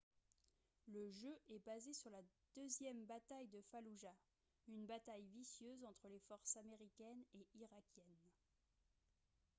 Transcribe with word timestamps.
le 0.87 1.11
jeu 1.11 1.37
est 1.49 1.63
basé 1.63 1.93
sur 1.93 2.09
la 2.09 2.23
deuxième 2.55 3.05
bataille 3.05 3.45
de 3.49 3.61
falloujah 3.71 4.15
une 4.67 4.87
bataille 4.87 5.27
vicieuse 5.27 5.85
entre 5.85 6.07
les 6.07 6.17
forces 6.21 6.57
américaines 6.57 7.23
et 7.35 7.47
irakiennes 7.53 8.21